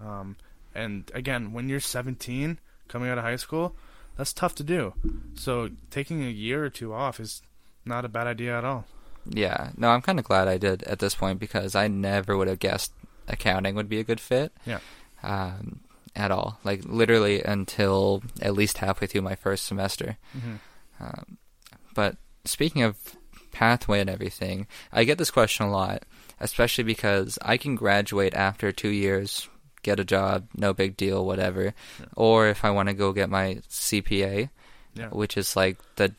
[0.00, 0.36] Um,
[0.74, 3.74] and again, when you're 17, coming out of high school,
[4.16, 4.94] that's tough to do.
[5.34, 7.42] So taking a year or two off is
[7.84, 8.86] not a bad idea at all.
[9.26, 9.72] Yeah.
[9.76, 12.60] No, I'm kind of glad I did at this point because I never would have
[12.60, 12.92] guessed
[13.28, 14.52] accounting would be a good fit.
[14.64, 14.78] Yeah.
[15.22, 15.80] Um,
[16.16, 16.58] at all.
[16.64, 20.16] Like literally until at least halfway through my first semester.
[20.36, 20.54] Mm-hmm.
[21.04, 21.38] Um,
[21.94, 22.96] but speaking of
[23.52, 26.04] pathway and everything, I get this question a lot,
[26.40, 29.48] especially because I can graduate after two years,
[29.82, 31.74] get a job, no big deal, whatever.
[32.16, 34.50] Or if I want to go get my CPA,
[34.94, 35.08] Yeah.
[35.08, 36.14] which is like the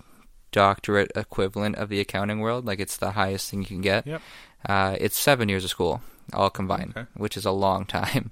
[0.51, 4.06] doctorate equivalent of the accounting world, like it's the highest thing you can get.
[4.08, 4.21] Yep.
[4.67, 6.01] Uh, it's seven years of school,
[6.34, 7.08] all combined, Okay.
[7.16, 8.32] which is a long time.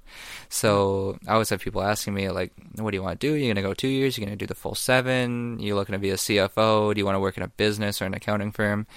[0.50, 3.34] So I always have people asking me, like, what do you want to do?
[3.34, 4.18] You're going to go two years?
[4.18, 5.60] You're going to do the full seven?
[5.60, 6.94] You're looking to be a CFO?
[6.94, 8.88] Do you want to work in a business or an accounting firm?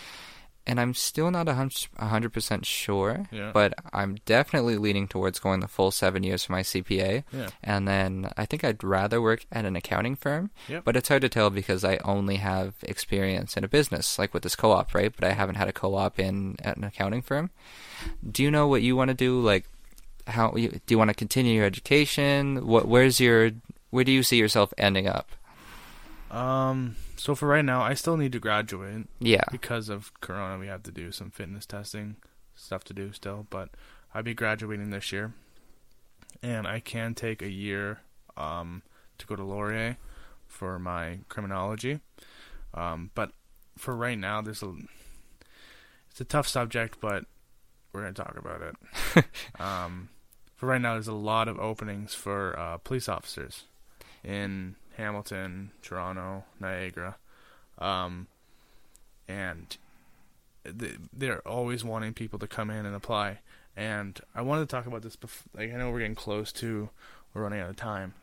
[0.64, 3.50] And I'm still not a 100% sure, Yeah.
[3.52, 7.24] but I'm definitely leaning towards going the full seven years for my CPA.
[7.32, 7.48] Yeah.
[7.64, 10.50] And then I think I'd rather work at an accounting firm.
[10.68, 10.84] Yep.
[10.84, 14.44] But it's hard to tell because I only have experience in a business, like with
[14.44, 15.12] this co op, right?
[15.12, 17.50] But I haven't had a co op in at an accounting firm.
[18.30, 19.40] Do you know what you want to do?
[19.40, 19.64] Like,
[20.28, 22.64] how do you want to continue your education?
[22.68, 23.50] What, where's your,
[23.90, 25.32] where do you see yourself ending up?
[26.30, 26.94] Um.
[27.22, 29.44] So for right now, I still need to graduate Yeah.
[29.52, 30.58] because of Corona.
[30.58, 32.16] We have to do some fitness testing
[32.56, 33.68] stuff to do still, but
[34.12, 35.32] I'll be graduating this year,
[36.42, 38.00] and I can take a year
[38.36, 38.82] um
[39.18, 39.98] to go to Laurier
[40.48, 42.00] for my criminology.
[42.74, 43.30] Um, but
[43.78, 44.74] for right now, there's a
[46.10, 47.26] it's a tough subject, but
[47.92, 49.24] we're gonna talk about it.
[49.60, 50.08] um,
[50.56, 53.62] for right now, there's a lot of openings for uh, police officers
[54.24, 57.16] in Hamilton, Toronto, Niagara,
[57.78, 58.26] um,
[59.28, 59.76] and
[60.64, 63.38] they're always wanting people to come in and apply.
[63.76, 65.16] And I wanted to talk about this.
[65.16, 65.50] before.
[65.60, 66.90] like I know we're getting close to,
[67.32, 68.14] we're running out of time,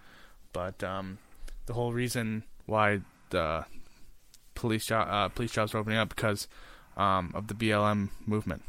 [0.53, 1.17] but um,
[1.65, 3.01] the whole reason why
[3.31, 3.65] the
[4.55, 6.47] police jo- uh, police jobs are opening up because
[6.97, 8.61] um, of the BLM movement,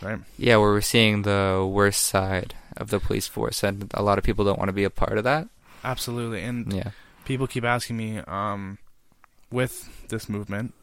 [0.00, 0.20] right?
[0.38, 4.24] Yeah, where we're seeing the worst side of the police force, and a lot of
[4.24, 5.48] people don't want to be a part of that.
[5.82, 6.90] Absolutely, and Yeah.
[7.30, 8.78] People keep asking me, um,
[9.52, 10.74] with this movement,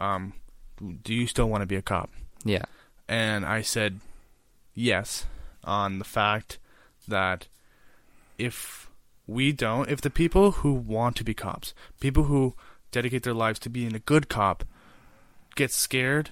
[0.00, 0.32] um,
[1.04, 2.10] do you still want to be a cop?
[2.42, 2.64] Yeah.
[3.06, 4.00] And I said
[4.74, 5.26] yes
[5.62, 6.58] on the fact
[7.06, 7.48] that
[8.38, 8.88] if
[9.26, 12.54] we don't, if the people who want to be cops, people who
[12.92, 14.64] dedicate their lives to being a good cop,
[15.54, 16.30] get scared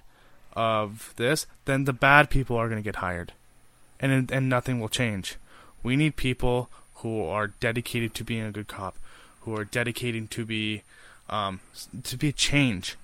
[0.54, 3.34] of this, then the bad people are going to get hired,
[4.00, 5.36] and and nothing will change.
[5.82, 8.96] We need people who are dedicated to being a good cop,
[9.42, 10.82] who are dedicating to be
[11.30, 11.60] um,
[12.04, 12.96] to be a change,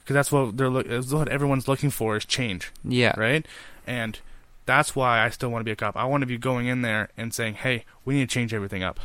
[0.00, 0.86] because that's what they're look.
[0.88, 3.14] That's what everyone's looking for is change Yeah.
[3.18, 3.46] right?
[3.86, 4.18] And
[4.66, 5.96] that's why I still want to be a cop.
[5.96, 8.82] I want to be going in there and saying, "Hey, we need to change everything
[8.82, 9.00] up."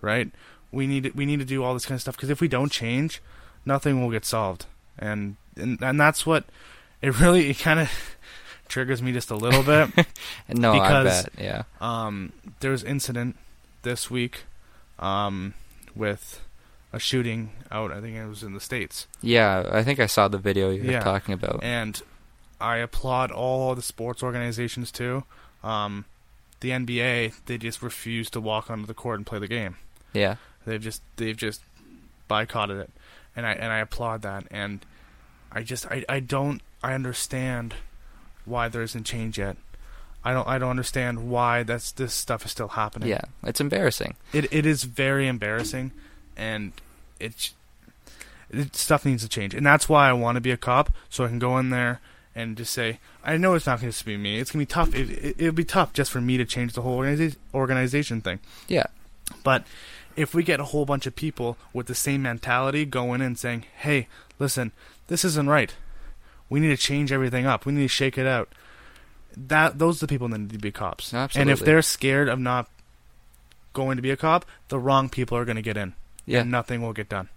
[0.00, 0.30] Right?
[0.70, 2.46] We need to, we need to do all this kind of stuff because if we
[2.48, 3.20] don't change,
[3.66, 4.66] nothing will get solved.
[4.98, 6.44] And and, and that's what
[7.02, 7.90] it really it kind of
[8.68, 9.88] triggers me just a little bit.
[10.48, 11.28] no, because, I bet.
[11.38, 11.62] Yeah.
[11.80, 13.36] Um, there was incident
[13.82, 14.44] this week,
[14.98, 15.54] um,
[15.98, 16.40] with
[16.92, 17.92] a shooting out.
[17.92, 19.06] I think it was in the states.
[19.20, 21.00] Yeah, I think I saw the video you were Yeah.
[21.00, 21.60] talking about.
[21.62, 22.00] and
[22.60, 25.24] I applaud all the sports organizations too.
[25.62, 26.06] Um,
[26.60, 29.76] the NBA they just refuse to walk onto the court and play the game.
[30.12, 30.36] yeah.
[30.64, 31.62] They've just they've just
[32.26, 32.90] boycotted it,
[33.36, 34.44] and I and I applaud that.
[34.50, 34.84] And
[35.52, 37.74] I just I, I don't I understand
[38.44, 39.56] why there isn't change yet.
[40.28, 43.08] I don't I don't understand why that's this stuff is still happening.
[43.08, 43.22] Yeah.
[43.44, 44.14] It's embarrassing.
[44.34, 45.90] it it is very embarrassing,
[46.36, 46.72] and
[47.18, 47.54] it's
[48.50, 49.54] it, stuff needs to change.
[49.54, 52.02] And that's why I want to be a cop so I can go in there
[52.34, 54.38] and just say I know it's not going to be me.
[54.38, 54.94] It's going to be tough.
[54.94, 58.40] It, it it'll be tough just for me to change the whole organiza- organization thing.
[58.68, 58.86] Yeah.
[59.42, 59.64] But
[60.14, 63.64] if we get a whole bunch of people with the same mentality going in saying,
[63.78, 64.72] "Hey, listen,
[65.06, 65.74] this isn't right.
[66.50, 67.64] We need to change everything up.
[67.64, 68.52] We need to shake it out."
[69.36, 71.12] That those are the people that need to be cops.
[71.12, 72.68] And if they're scared of not
[73.72, 75.94] going to be a cop, the wrong people are going to get in.
[76.26, 76.40] Yeah.
[76.40, 77.28] And nothing will get done.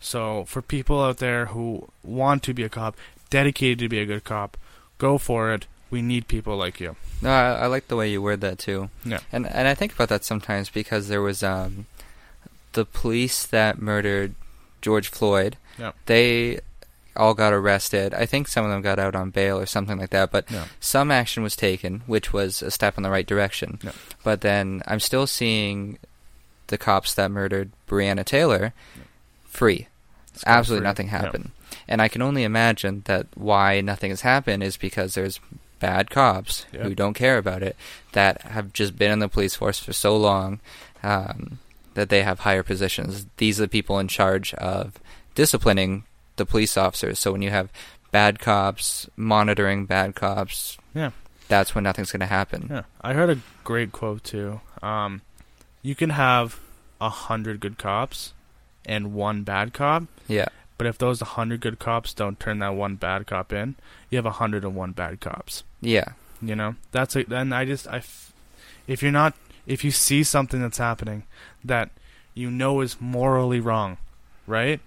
[0.00, 2.96] So for people out there who want to be a cop,
[3.30, 4.56] dedicated to be a good cop,
[4.98, 5.66] go for it.
[5.90, 6.96] We need people like you.
[7.22, 8.90] No, I, I like the way you word that too.
[9.04, 9.20] Yeah.
[9.32, 11.86] And and I think about that sometimes because there was um
[12.72, 14.34] the police that murdered
[14.82, 15.56] George Floyd.
[15.78, 15.92] Yeah.
[16.06, 16.60] They
[17.16, 18.14] all got arrested.
[18.14, 20.66] I think some of them got out on bail or something like that, but Yeah.
[20.80, 23.78] some action was taken, which was a step in the right direction.
[23.82, 23.92] Yeah.
[24.24, 25.98] But then I'm still seeing
[26.68, 28.72] the cops that murdered Breonna Taylor
[29.44, 29.88] free.
[30.44, 30.88] Absolutely free.
[30.88, 31.50] nothing happened.
[31.88, 35.40] And I can only imagine that why nothing has happened is because there's
[35.78, 36.82] bad cops Yeah.
[36.84, 37.76] who don't care about it
[38.12, 40.60] that have just been in the police force for so long
[41.02, 41.58] um,
[41.94, 43.26] that they have higher positions.
[43.36, 44.94] These are the people in charge of
[45.34, 46.04] disciplining
[46.36, 47.18] the police officers.
[47.18, 47.70] So when you have
[48.10, 51.10] bad cops monitoring bad cops, Yeah.
[51.48, 52.68] that's when nothing's going to happen.
[52.70, 54.60] Yeah, I heard a great quote too.
[54.82, 55.22] Um,
[55.82, 56.58] you can have
[57.00, 58.32] a hundred good cops
[58.84, 60.46] and one bad cop, Yeah.
[60.78, 63.74] but if those hundred good cops don't turn that one bad cop in,
[64.10, 65.64] you have a hundred and one bad cops.
[65.80, 66.12] Yeah.
[66.42, 68.32] You know, that's a, and I just I, f-
[68.86, 69.34] if you're not
[69.66, 71.24] if you see something that's happening
[71.64, 71.90] that
[72.34, 73.96] you know is morally wrong,
[74.46, 74.80] right?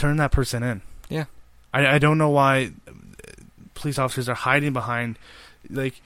[0.00, 0.80] Turn that person in.
[1.10, 1.26] Yeah.
[1.74, 2.72] I I don't know why
[3.74, 5.18] police officers are hiding behind
[5.68, 6.00] like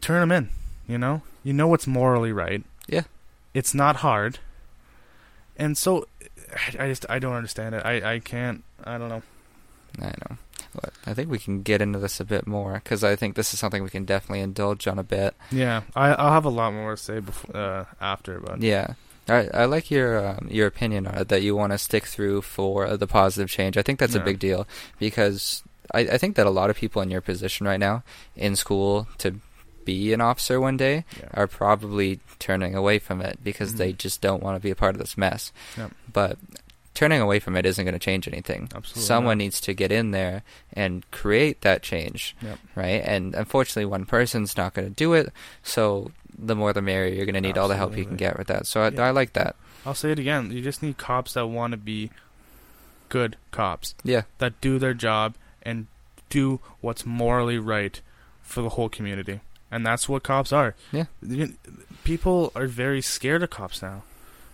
[0.00, 0.48] turn them in,
[0.86, 1.22] you know?
[1.42, 2.62] You know what's morally right.
[2.86, 3.02] Yeah.
[3.52, 4.38] It's not hard.
[5.56, 6.06] And so
[6.78, 7.82] I just I don't understand it.
[7.84, 9.22] I I can't I don't know.
[10.00, 10.36] I know.
[10.72, 13.52] But I think we can get into this a bit more because I think this
[13.52, 15.34] is something we can definitely indulge on a bit.
[15.50, 18.94] Yeah, I I'll have a lot more to say before uh, after, but Yeah.
[19.28, 22.42] I, I like your um, your opinion on it that you want to stick through
[22.42, 23.76] for the positive change.
[23.76, 24.66] I think that's a big deal
[24.98, 25.62] because
[25.94, 28.02] I, I think that a lot of people in your position right now
[28.36, 29.36] in school to
[29.84, 31.28] be an officer one day Yeah.
[31.34, 33.98] are probably turning away from it because they Mhm.
[33.98, 35.52] just don't want to be a part of this mess.
[35.76, 35.90] Yep.
[36.12, 36.38] But
[36.94, 38.68] turning away from it isn't going to change anything.
[38.74, 39.44] Absolutely Someone not.
[39.44, 42.58] needs to get in there and create that change, Yep.
[42.76, 43.02] right?
[43.04, 45.32] And unfortunately, one person's not going to do it.
[45.62, 47.14] So the more the merrier.
[47.14, 48.66] You're going to need all the help you can get with that.
[48.66, 49.06] So I, Yeah.
[49.06, 49.56] I like that.
[49.86, 50.50] I'll say it again.
[50.50, 52.10] You just need cops that want to be
[53.08, 54.22] good cops Yeah.
[54.38, 55.86] that do their job and
[56.30, 58.00] do what's morally right
[58.42, 59.40] for the whole community.
[59.70, 60.74] And that's what cops are.
[60.92, 61.04] Yeah.
[62.04, 64.02] People are very scared of cops now,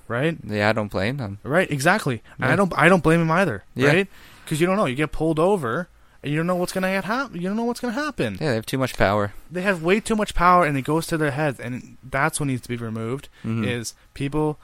[0.09, 0.37] right?
[0.45, 1.39] Yeah, I don't blame them.
[1.43, 2.23] Right, exactly.
[2.39, 2.53] And Yeah.
[2.53, 3.89] I don't I don't blame them either, Yeah.
[3.89, 4.09] right?
[4.47, 5.89] Cuz you don't know, you get pulled over
[6.23, 8.35] you don't know what's going to get hap- you don't know what's going to happen.
[8.41, 9.33] Yeah, they have too much power.
[9.51, 12.47] They have way too much power and it goes to their heads and that's what
[12.47, 13.67] needs to be removed Mhm.
[13.67, 14.59] is people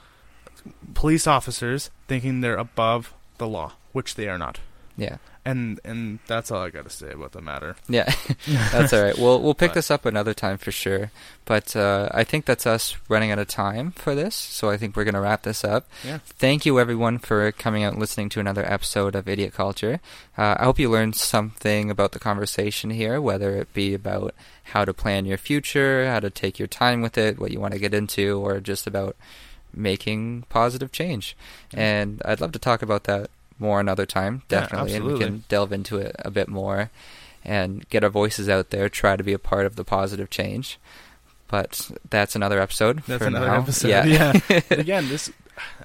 [0.94, 4.58] police officers thinking they're above the law, which they are not.
[4.96, 5.18] Yeah.
[5.44, 7.76] And and that's all I got to say about the matter.
[7.88, 8.12] Yeah,
[8.72, 9.16] that's all right.
[9.16, 11.12] We'll we'll pick But- this up another time for sure.
[11.44, 14.96] But uh, I think that's us running out of time for this, so I think
[14.96, 15.86] we're gonna wrap this up.
[16.04, 16.18] Yeah.
[16.24, 20.00] Thank you everyone for coming out and listening to another episode of Idiot Culture.
[20.36, 24.34] Uh, I hope you learned something about the conversation here, whether it be about
[24.72, 27.72] how to plan your future, how to take your time with it, what you want
[27.74, 29.14] to get into, or just about
[29.72, 31.36] making positive change.
[31.72, 35.44] And I'd love to talk about that more another time, Yeah, definitely, and we can
[35.48, 36.90] delve into it a bit more
[37.44, 40.78] and get our voices out there, try to be a part of the positive change.
[41.48, 43.02] But that's another episode.
[43.06, 43.60] That's for another now.
[43.60, 43.88] episode.
[43.88, 44.04] Yeah.
[44.48, 44.60] Yeah.
[44.70, 45.30] Again, this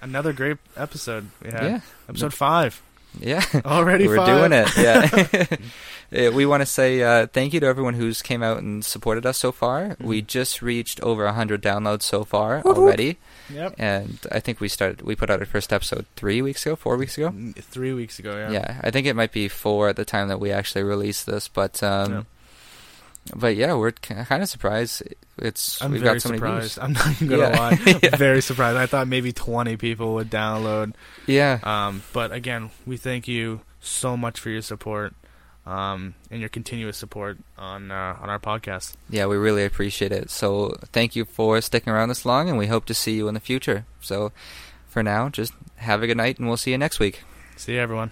[0.01, 1.63] another great episode we had.
[1.63, 1.79] Yeah.
[2.10, 2.81] Episode 5.
[3.19, 4.50] Yeah, Already we're five.
[4.50, 5.60] doing it.
[6.12, 6.30] Yeah.
[6.32, 9.38] We want to say uh, thank you to everyone who's came out and supported us
[9.38, 9.91] so far.
[9.91, 10.05] Mm-hmm.
[10.05, 13.18] We just reached over 100 downloads so far already.
[13.49, 13.76] Yep.
[13.78, 15.03] And I think we started.
[15.03, 17.30] We put out our first episode three weeks ago, four weeks ago.
[17.30, 18.51] Mm, Three weeks ago, yeah.
[18.51, 21.47] Yeah, I think it might be four at the time that we actually released this.
[21.47, 22.24] But um, Yeah.
[23.36, 25.03] But yeah, we're kind of surprised.
[25.38, 26.74] It's I'm we've very got so surprised.
[26.76, 26.78] views.
[26.80, 27.59] I'm not even gonna Yeah.
[27.59, 27.99] lie.
[28.03, 28.15] Yeah.
[28.15, 28.78] Very surprised.
[28.78, 30.93] I thought maybe 20 people would download.
[31.28, 35.13] Yeah, Um, but again, we thank you so much for your support,
[35.65, 38.93] um, and your continuous support on uh, on our podcast.
[39.09, 40.30] yeah, we really appreciate it.
[40.30, 43.34] So thank you for sticking around this long, and we hope to see you in
[43.34, 43.86] the future.
[44.01, 44.32] So
[44.88, 47.24] for now, just have a good night, and we'll see you next week.
[47.55, 48.11] See you, everyone.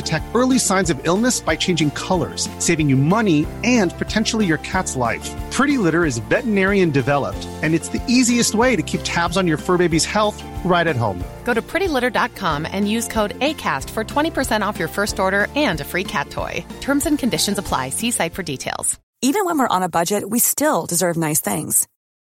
[0.00, 4.94] detect early signs of illness by changing colors, saving you money and potentially your cat's
[4.96, 5.28] life.
[5.50, 9.58] Pretty Litter is veterinarian developed, and it's the easiest way to keep tabs on your
[9.58, 11.18] fur baby's health right at home.
[11.44, 15.84] Go to prettylitter.com and use code ACAST for 20% off your first order and a
[15.84, 16.64] free cat toy.
[16.80, 17.90] Terms and conditions apply.
[17.90, 18.98] See site for details.
[19.22, 21.86] Even when we're on a budget, we still deserve nice things.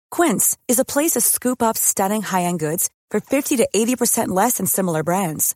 [0.10, 4.58] Quince is a place to scoop up stunning high-end goods for 50 to 80% less
[4.58, 5.56] than similar brands.